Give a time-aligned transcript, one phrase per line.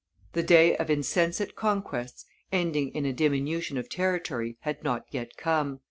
[0.33, 5.79] The day of insensate conquests ending in a diminution of territory had not yet come.